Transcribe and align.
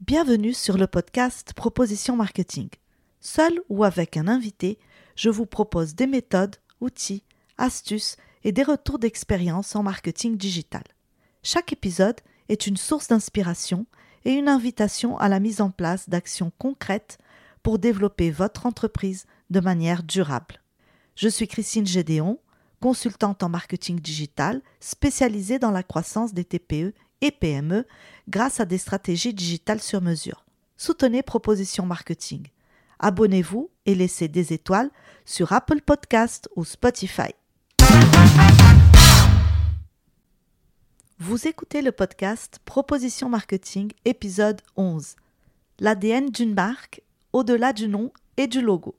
Bienvenue 0.00 0.52
sur 0.52 0.76
le 0.76 0.86
podcast 0.86 1.54
Proposition 1.54 2.16
Marketing. 2.16 2.68
Seul 3.22 3.62
ou 3.70 3.82
avec 3.82 4.18
un 4.18 4.28
invité, 4.28 4.78
je 5.16 5.30
vous 5.30 5.46
propose 5.46 5.94
des 5.94 6.06
méthodes, 6.06 6.56
outils, 6.82 7.24
astuces 7.56 8.18
et 8.44 8.52
des 8.52 8.62
retours 8.62 8.98
d'expérience 8.98 9.74
en 9.74 9.82
marketing 9.82 10.36
digital. 10.36 10.82
Chaque 11.42 11.72
épisode 11.72 12.20
est 12.50 12.66
une 12.66 12.76
source 12.76 13.08
d'inspiration 13.08 13.86
et 14.26 14.32
une 14.32 14.48
invitation 14.48 15.16
à 15.16 15.30
la 15.30 15.40
mise 15.40 15.62
en 15.62 15.70
place 15.70 16.10
d'actions 16.10 16.52
concrètes 16.58 17.16
pour 17.62 17.78
développer 17.78 18.30
votre 18.30 18.66
entreprise 18.66 19.24
de 19.48 19.60
manière 19.60 20.02
durable. 20.02 20.60
Je 21.14 21.28
suis 21.30 21.48
Christine 21.48 21.86
Gédéon, 21.86 22.38
consultante 22.82 23.42
en 23.42 23.48
marketing 23.48 23.98
digital 23.98 24.60
spécialisée 24.78 25.58
dans 25.58 25.70
la 25.70 25.82
croissance 25.82 26.34
des 26.34 26.44
TPE 26.44 26.92
et 27.20 27.30
PME 27.30 27.86
grâce 28.28 28.60
à 28.60 28.64
des 28.64 28.78
stratégies 28.78 29.34
digitales 29.34 29.80
sur 29.80 30.00
mesure. 30.00 30.44
Soutenez 30.76 31.22
Proposition 31.22 31.86
Marketing. 31.86 32.46
Abonnez-vous 32.98 33.70
et 33.84 33.94
laissez 33.94 34.28
des 34.28 34.52
étoiles 34.52 34.90
sur 35.24 35.52
Apple 35.52 35.80
Podcast 35.80 36.48
ou 36.56 36.64
Spotify. 36.64 37.32
Vous 41.18 41.48
écoutez 41.48 41.80
le 41.80 41.92
podcast 41.92 42.60
Proposition 42.64 43.28
Marketing 43.28 43.92
épisode 44.04 44.60
11. 44.76 45.16
L'ADN 45.80 46.28
d'une 46.28 46.54
marque 46.54 47.02
au-delà 47.32 47.72
du 47.72 47.88
nom 47.88 48.12
et 48.36 48.46
du 48.46 48.60
logo. 48.60 48.94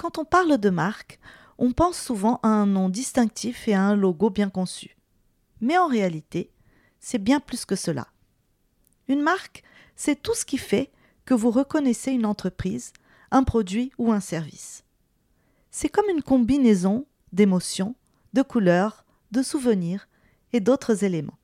Quand 0.00 0.16
on 0.16 0.24
parle 0.24 0.56
de 0.56 0.70
marque, 0.70 1.20
on 1.58 1.72
pense 1.72 2.00
souvent 2.00 2.40
à 2.42 2.48
un 2.48 2.64
nom 2.64 2.88
distinctif 2.88 3.68
et 3.68 3.74
à 3.74 3.82
un 3.82 3.94
logo 3.94 4.30
bien 4.30 4.48
conçu. 4.48 4.96
Mais 5.60 5.76
en 5.76 5.88
réalité, 5.88 6.50
c'est 7.00 7.22
bien 7.22 7.38
plus 7.38 7.66
que 7.66 7.76
cela. 7.76 8.06
Une 9.08 9.20
marque, 9.20 9.62
c'est 9.96 10.22
tout 10.22 10.34
ce 10.34 10.46
qui 10.46 10.56
fait 10.56 10.90
que 11.26 11.34
vous 11.34 11.50
reconnaissez 11.50 12.12
une 12.12 12.24
entreprise, 12.24 12.94
un 13.30 13.44
produit 13.44 13.92
ou 13.98 14.10
un 14.10 14.20
service. 14.20 14.84
C'est 15.70 15.90
comme 15.90 16.08
une 16.08 16.22
combinaison 16.22 17.04
d'émotions, 17.34 17.94
de 18.32 18.40
couleurs, 18.40 19.04
de 19.32 19.42
souvenirs 19.42 20.08
et 20.54 20.60
d'autres 20.60 21.04
éléments. 21.04 21.38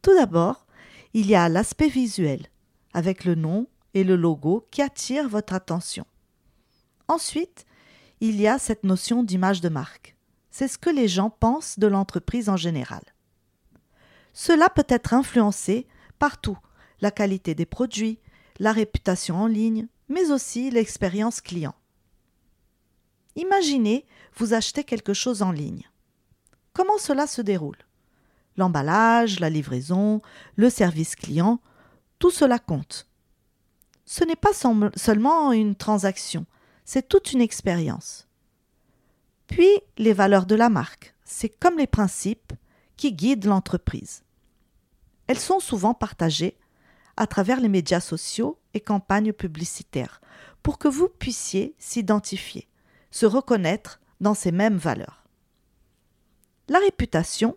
Tout 0.00 0.14
d'abord, 0.14 0.64
il 1.12 1.26
y 1.26 1.34
a 1.34 1.48
l'aspect 1.48 1.88
visuel, 1.88 2.46
avec 2.92 3.24
le 3.24 3.34
nom 3.34 3.66
et 3.94 4.04
le 4.04 4.14
logo 4.14 4.68
qui 4.70 4.80
attirent 4.80 5.28
votre 5.28 5.54
attention. 5.54 6.06
Ensuite, 7.08 7.66
il 8.20 8.40
y 8.40 8.48
a 8.48 8.58
cette 8.58 8.84
notion 8.84 9.22
d'image 9.22 9.60
de 9.60 9.68
marque. 9.68 10.16
C'est 10.50 10.68
ce 10.68 10.78
que 10.78 10.90
les 10.90 11.08
gens 11.08 11.30
pensent 11.30 11.78
de 11.78 11.86
l'entreprise 11.86 12.48
en 12.48 12.56
général. 12.56 13.02
Cela 14.32 14.68
peut 14.68 14.86
être 14.88 15.14
influencé 15.14 15.86
par 16.18 16.40
tout, 16.40 16.58
la 17.00 17.10
qualité 17.10 17.54
des 17.54 17.66
produits, 17.66 18.18
la 18.58 18.72
réputation 18.72 19.36
en 19.36 19.46
ligne, 19.46 19.86
mais 20.08 20.30
aussi 20.30 20.70
l'expérience 20.70 21.40
client. 21.40 21.74
Imaginez, 23.34 24.06
vous 24.36 24.54
achetez 24.54 24.84
quelque 24.84 25.12
chose 25.12 25.42
en 25.42 25.52
ligne. 25.52 25.88
Comment 26.72 26.98
cela 26.98 27.26
se 27.26 27.42
déroule? 27.42 27.78
L'emballage, 28.56 29.40
la 29.40 29.50
livraison, 29.50 30.22
le 30.56 30.70
service 30.70 31.16
client, 31.16 31.60
tout 32.18 32.30
cela 32.30 32.58
compte. 32.58 33.06
Ce 34.06 34.24
n'est 34.24 34.36
pas 34.36 34.54
seulement 34.96 35.52
une 35.52 35.74
transaction, 35.74 36.46
c'est 36.86 37.08
toute 37.08 37.32
une 37.32 37.42
expérience. 37.42 38.28
Puis 39.48 39.68
les 39.98 40.14
valeurs 40.14 40.46
de 40.46 40.54
la 40.54 40.70
marque, 40.70 41.14
c'est 41.24 41.48
comme 41.48 41.76
les 41.76 41.88
principes 41.88 42.54
qui 42.96 43.12
guident 43.12 43.44
l'entreprise. 43.44 44.22
Elles 45.26 45.38
sont 45.38 45.60
souvent 45.60 45.92
partagées 45.92 46.56
à 47.16 47.26
travers 47.26 47.60
les 47.60 47.68
médias 47.68 48.00
sociaux 48.00 48.58
et 48.72 48.80
campagnes 48.80 49.32
publicitaires 49.32 50.20
pour 50.62 50.78
que 50.78 50.88
vous 50.88 51.08
puissiez 51.08 51.74
s'identifier, 51.78 52.68
se 53.10 53.26
reconnaître 53.26 54.00
dans 54.20 54.34
ces 54.34 54.52
mêmes 54.52 54.76
valeurs. 54.76 55.24
La 56.68 56.78
réputation, 56.78 57.56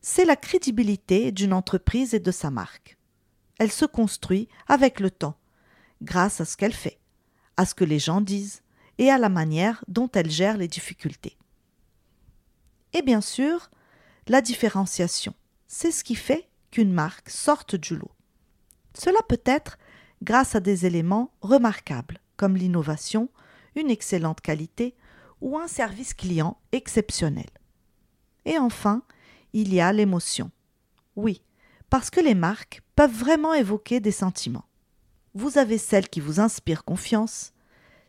c'est 0.00 0.24
la 0.24 0.36
crédibilité 0.36 1.30
d'une 1.30 1.52
entreprise 1.52 2.12
et 2.12 2.20
de 2.20 2.30
sa 2.30 2.50
marque. 2.50 2.98
Elle 3.58 3.72
se 3.72 3.84
construit 3.84 4.48
avec 4.66 4.98
le 5.00 5.10
temps, 5.10 5.36
grâce 6.02 6.40
à 6.40 6.44
ce 6.44 6.56
qu'elle 6.56 6.74
fait 6.74 6.97
à 7.58 7.66
ce 7.66 7.74
que 7.74 7.84
les 7.84 7.98
gens 7.98 8.22
disent 8.22 8.62
et 8.96 9.10
à 9.10 9.18
la 9.18 9.28
manière 9.28 9.84
dont 9.88 10.08
elle 10.14 10.30
gère 10.30 10.56
les 10.56 10.68
difficultés. 10.68 11.36
Et 12.94 13.02
bien 13.02 13.20
sûr, 13.20 13.68
la 14.28 14.40
différenciation, 14.40 15.34
c'est 15.66 15.90
ce 15.90 16.04
qui 16.04 16.14
fait 16.14 16.48
qu'une 16.70 16.92
marque 16.92 17.28
sorte 17.28 17.74
du 17.74 17.96
lot. 17.96 18.12
Cela 18.94 19.18
peut 19.28 19.42
être 19.44 19.76
grâce 20.22 20.54
à 20.54 20.60
des 20.60 20.86
éléments 20.86 21.32
remarquables 21.40 22.20
comme 22.36 22.56
l'innovation, 22.56 23.28
une 23.74 23.90
excellente 23.90 24.40
qualité 24.40 24.94
ou 25.40 25.58
un 25.58 25.66
service 25.66 26.14
client 26.14 26.58
exceptionnel. 26.70 27.50
Et 28.44 28.56
enfin, 28.58 29.02
il 29.52 29.74
y 29.74 29.80
a 29.80 29.92
l'émotion. 29.92 30.52
Oui, 31.16 31.42
parce 31.90 32.10
que 32.10 32.20
les 32.20 32.36
marques 32.36 32.82
peuvent 32.94 33.12
vraiment 33.12 33.52
évoquer 33.52 33.98
des 33.98 34.12
sentiments 34.12 34.67
vous 35.34 35.58
avez 35.58 35.78
celles 35.78 36.08
qui 36.08 36.20
vous 36.20 36.40
inspirent 36.40 36.84
confiance, 36.84 37.52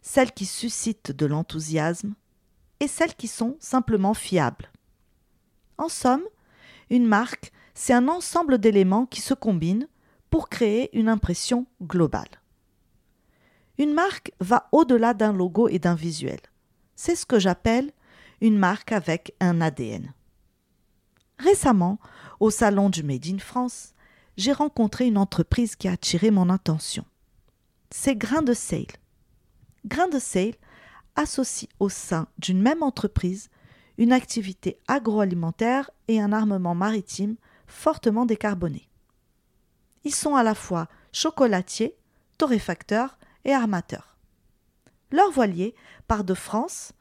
celles 0.02 0.32
qui 0.32 0.46
suscitent 0.46 1.12
de 1.12 1.26
l'enthousiasme 1.26 2.14
et 2.80 2.88
celles 2.88 3.16
qui 3.16 3.28
sont 3.28 3.58
simplement 3.60 4.14
fiables. 4.14 4.72
En 5.78 5.90
somme, 5.90 6.24
une 6.90 7.06
marque, 7.06 7.52
c'est 7.74 7.94
un 7.94 8.08
ensemble 8.08 8.58
d'éléments 8.58 9.06
qui 9.06 9.22
se 9.22 9.34
combinent 9.34 9.88
pour 10.30 10.50
créer 10.50 10.96
une 10.98 11.10
impression 11.10 11.66
globale. 11.82 12.42
Une 13.78 13.94
marque 13.94 14.34
va 14.40 14.68
au-delà 14.72 15.14
d'un 15.14 15.34
logo 15.34 15.70
et 15.70 15.80
d'un 15.80 15.96
visuel. 15.96 16.40
C'est 16.96 17.16
ce 17.16 17.26
que 17.26 17.40
j'appelle 17.40 17.92
une 18.42 18.58
marque 18.58 18.92
avec 18.92 19.34
un 19.40 19.62
ADN. 19.62 20.14
Récemment, 21.38 22.00
au 22.40 22.50
salon 22.50 22.90
du 22.90 23.04
Made 23.04 23.28
in 23.28 23.40
France, 23.40 23.94
j'ai 24.40 24.54
rencontré 24.54 25.06
une 25.06 25.18
entreprise 25.18 25.76
qui 25.76 25.88
a 25.88 25.92
attiré 25.92 26.32
mon 26.32 26.50
attention 26.50 27.06
c'est 27.92 28.16
Grain 28.16 28.42
de 28.42 28.54
Sale. 28.54 28.86
Grain 29.86 30.08
de 30.08 30.20
Sale 30.20 30.54
associe 31.16 31.70
au 31.80 31.90
sein 31.90 32.28
d'une 32.38 32.62
même 32.62 32.84
entreprise 32.84 33.50
une 33.98 34.14
activité 34.14 34.78
agroalimentaire 34.88 35.90
et 36.08 36.22
un 36.22 36.32
armement 36.32 36.76
maritime 36.76 37.36
fortement 37.68 38.26
décarbonés. 38.26 38.88
Ils 40.04 40.14
sont 40.14 40.36
à 40.36 40.44
la 40.44 40.56
fois 40.56 40.88
chocolatiers, 41.12 41.98
torréfacteurs 42.38 43.18
et 43.44 43.54
armateurs. 43.54 44.16
Leur 45.12 45.32
voilier 45.32 45.76
part 46.08 46.24
de 46.24 46.34
France, 46.34 46.94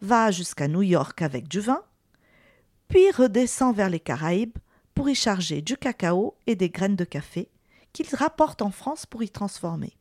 va 0.00 0.32
jusqu'à 0.32 0.66
New 0.66 0.82
York 0.82 1.22
avec 1.22 1.46
du 1.46 1.60
vin, 1.60 1.82
puis 2.88 3.10
redescend 3.12 3.74
vers 3.74 3.88
les 3.88 4.00
Caraïbes 4.00 4.58
pour 4.94 5.08
y 5.08 5.14
charger 5.14 5.62
du 5.62 5.76
cacao 5.76 6.36
et 6.46 6.54
des 6.54 6.70
graines 6.70 6.96
de 6.96 7.04
café 7.04 7.48
qu'ils 7.92 8.14
rapportent 8.14 8.62
en 8.62 8.70
France 8.70 9.06
pour 9.06 9.22
y 9.22 9.30
transformer. 9.30 9.96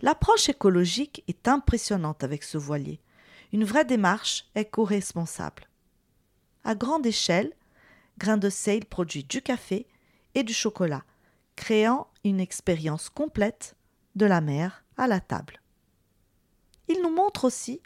L'approche 0.00 0.48
écologique 0.48 1.22
est 1.28 1.48
impressionnante 1.48 2.24
avec 2.24 2.42
ce 2.42 2.56
voilier, 2.56 3.00
une 3.52 3.64
vraie 3.64 3.84
démarche 3.84 4.46
éco-responsable. 4.54 5.68
À 6.64 6.74
grande 6.74 7.06
échelle, 7.06 7.52
Grain 8.18 8.36
de 8.36 8.50
Sale 8.50 8.84
produit 8.84 9.24
du 9.24 9.40
café 9.40 9.86
et 10.34 10.42
du 10.42 10.52
chocolat, 10.52 11.04
créant 11.56 12.06
une 12.22 12.40
expérience 12.40 13.08
complète 13.08 13.76
de 14.14 14.26
la 14.26 14.40
mer 14.40 14.84
à 14.96 15.06
la 15.06 15.20
table. 15.20 15.60
Il 16.88 17.00
nous 17.02 17.14
montre 17.14 17.44
aussi 17.44 17.80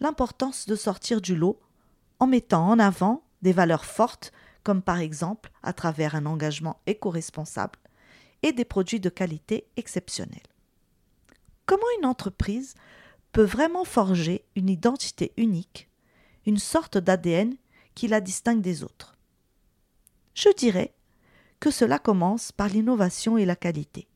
l'importance 0.00 0.66
de 0.66 0.74
sortir 0.74 1.20
du 1.20 1.36
lot 1.36 1.60
en 2.18 2.26
mettant 2.26 2.68
en 2.68 2.78
avant 2.78 3.22
des 3.42 3.52
valeurs 3.52 3.84
fortes 3.84 4.32
comme 4.68 4.82
par 4.82 4.98
exemple 4.98 5.50
à 5.62 5.72
travers 5.72 6.14
un 6.14 6.26
engagement 6.26 6.82
éco-responsable 6.84 7.78
et 8.42 8.52
des 8.52 8.66
produits 8.66 9.00
de 9.00 9.08
qualité 9.08 9.66
exceptionnelle. 9.78 10.42
Comment 11.64 11.86
une 11.98 12.04
entreprise 12.04 12.74
peut 13.32 13.44
vraiment 13.44 13.86
forger 13.86 14.44
une 14.56 14.68
identité 14.68 15.32
unique, 15.38 15.88
une 16.44 16.58
sorte 16.58 16.98
d'ADN 16.98 17.56
qui 17.94 18.08
la 18.08 18.20
distingue 18.20 18.60
des 18.60 18.84
autres? 18.84 19.16
Je 20.34 20.50
dirais 20.54 20.92
que 21.60 21.70
cela 21.70 21.98
commence 21.98 22.52
par 22.52 22.68
l'innovation 22.68 23.38
et 23.38 23.46
la 23.46 23.56
qualité. 23.56 24.06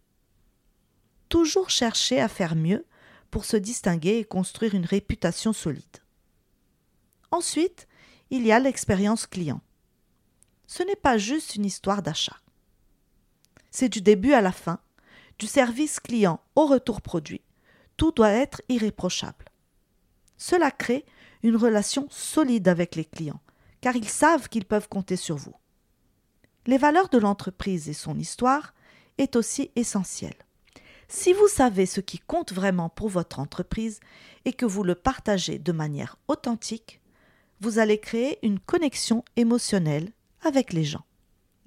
Toujours 1.30 1.70
chercher 1.70 2.20
à 2.20 2.28
faire 2.28 2.56
mieux 2.56 2.84
pour 3.30 3.46
se 3.46 3.56
distinguer 3.56 4.18
et 4.18 4.24
construire 4.26 4.74
une 4.74 4.84
réputation 4.84 5.54
solide. 5.54 6.02
Ensuite, 7.30 7.88
il 8.28 8.46
y 8.46 8.52
a 8.52 8.60
l'expérience 8.60 9.26
client. 9.26 9.62
Ce 10.66 10.82
n'est 10.82 10.96
pas 10.96 11.18
juste 11.18 11.56
une 11.56 11.64
histoire 11.64 12.02
d'achat. 12.02 12.36
C'est 13.70 13.88
du 13.88 14.00
début 14.00 14.32
à 14.32 14.40
la 14.40 14.52
fin, 14.52 14.80
du 15.38 15.46
service 15.46 15.98
client 16.00 16.40
au 16.54 16.66
retour 16.66 17.00
produit, 17.00 17.42
tout 17.96 18.12
doit 18.12 18.30
être 18.30 18.62
irréprochable. 18.68 19.46
Cela 20.36 20.70
crée 20.70 21.04
une 21.42 21.56
relation 21.56 22.06
solide 22.10 22.68
avec 22.68 22.94
les 22.94 23.04
clients, 23.04 23.40
car 23.80 23.96
ils 23.96 24.08
savent 24.08 24.48
qu'ils 24.48 24.64
peuvent 24.64 24.88
compter 24.88 25.16
sur 25.16 25.36
vous. 25.36 25.54
Les 26.66 26.78
valeurs 26.78 27.08
de 27.08 27.18
l'entreprise 27.18 27.88
et 27.88 27.92
son 27.92 28.18
histoire 28.18 28.74
est 29.18 29.36
aussi 29.36 29.70
essentielle. 29.74 30.36
Si 31.08 31.32
vous 31.32 31.48
savez 31.48 31.86
ce 31.86 32.00
qui 32.00 32.18
compte 32.18 32.52
vraiment 32.52 32.88
pour 32.88 33.08
votre 33.08 33.38
entreprise 33.38 34.00
et 34.44 34.52
que 34.52 34.64
vous 34.64 34.82
le 34.82 34.94
partagez 34.94 35.58
de 35.58 35.72
manière 35.72 36.16
authentique, 36.28 37.00
vous 37.60 37.78
allez 37.78 37.98
créer 37.98 38.38
une 38.42 38.58
connexion 38.58 39.24
émotionnelle 39.36 40.10
avec 40.42 40.72
les 40.72 40.84
gens. 40.84 41.04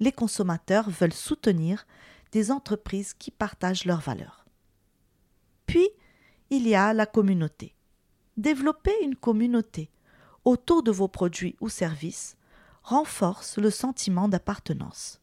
Les 0.00 0.12
consommateurs 0.12 0.90
veulent 0.90 1.12
soutenir 1.12 1.86
des 2.32 2.50
entreprises 2.50 3.14
qui 3.14 3.30
partagent 3.30 3.84
leurs 3.84 4.00
valeurs. 4.00 4.44
Puis, 5.66 5.88
il 6.50 6.66
y 6.68 6.74
a 6.74 6.92
la 6.92 7.06
communauté. 7.06 7.74
Développer 8.36 8.92
une 9.02 9.16
communauté 9.16 9.90
autour 10.44 10.82
de 10.82 10.90
vos 10.90 11.08
produits 11.08 11.56
ou 11.60 11.68
services 11.68 12.36
renforce 12.82 13.58
le 13.58 13.70
sentiment 13.70 14.28
d'appartenance. 14.28 15.20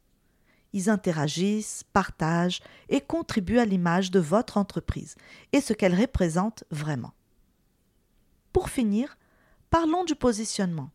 Ils 0.74 0.90
interagissent, 0.90 1.84
partagent 1.94 2.62
et 2.90 3.00
contribuent 3.00 3.60
à 3.60 3.66
l'image 3.66 4.12
de 4.12 4.20
votre 4.20 4.58
entreprise 4.58 5.16
et 5.52 5.62
ce 5.62 5.72
qu'elle 5.72 5.96
représente 5.96 6.64
vraiment. 6.72 7.14
Pour 8.52 8.70
finir, 8.70 9.18
parlons 9.70 10.04
du 10.04 10.16
positionnement. 10.16 10.90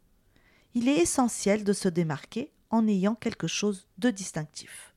Il 0.74 0.88
est 0.88 0.98
essentiel 0.98 1.64
de 1.64 1.72
se 1.72 1.88
démarquer 1.88 2.52
en 2.70 2.86
ayant 2.86 3.14
quelque 3.14 3.46
chose 3.46 3.86
de 3.98 4.10
distinctif, 4.10 4.94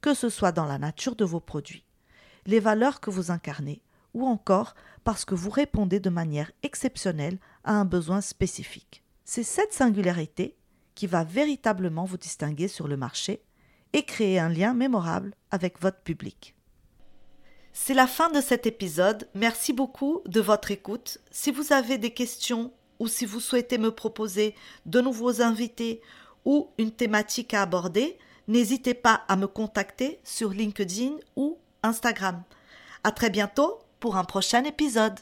que 0.00 0.14
ce 0.14 0.28
soit 0.28 0.52
dans 0.52 0.66
la 0.66 0.78
nature 0.78 1.16
de 1.16 1.24
vos 1.24 1.40
produits, 1.40 1.84
les 2.46 2.60
valeurs 2.60 3.00
que 3.00 3.10
vous 3.10 3.30
incarnez, 3.30 3.82
ou 4.12 4.26
encore 4.26 4.74
parce 5.04 5.24
que 5.24 5.34
vous 5.34 5.50
répondez 5.50 6.00
de 6.00 6.10
manière 6.10 6.50
exceptionnelle 6.62 7.38
à 7.64 7.74
un 7.74 7.84
besoin 7.84 8.20
spécifique. 8.20 9.02
C'est 9.24 9.42
cette 9.42 9.72
singularité 9.72 10.56
qui 10.94 11.06
va 11.06 11.24
véritablement 11.24 12.04
vous 12.04 12.18
distinguer 12.18 12.68
sur 12.68 12.88
le 12.88 12.96
marché 12.96 13.42
et 13.92 14.04
créer 14.04 14.38
un 14.38 14.48
lien 14.48 14.74
mémorable 14.74 15.34
avec 15.50 15.80
votre 15.80 16.00
public. 16.00 16.54
C'est 17.72 17.94
la 17.94 18.06
fin 18.06 18.30
de 18.30 18.40
cet 18.40 18.66
épisode. 18.66 19.28
Merci 19.34 19.72
beaucoup 19.72 20.22
de 20.26 20.40
votre 20.40 20.70
écoute. 20.70 21.18
Si 21.30 21.50
vous 21.50 21.72
avez 21.72 21.98
des 21.98 22.12
questions 22.12 22.72
ou 22.98 23.08
si 23.08 23.26
vous 23.26 23.40
souhaitez 23.40 23.78
me 23.78 23.90
proposer 23.90 24.54
de 24.86 25.00
nouveaux 25.00 25.40
invités 25.40 26.00
ou 26.44 26.68
une 26.78 26.90
thématique 26.90 27.54
à 27.54 27.62
aborder, 27.62 28.18
n'hésitez 28.48 28.94
pas 28.94 29.22
à 29.28 29.36
me 29.36 29.46
contacter 29.46 30.20
sur 30.24 30.50
LinkedIn 30.50 31.16
ou 31.36 31.58
Instagram. 31.82 32.42
À 33.02 33.12
très 33.12 33.30
bientôt 33.30 33.80
pour 34.00 34.16
un 34.16 34.24
prochain 34.24 34.64
épisode. 34.64 35.18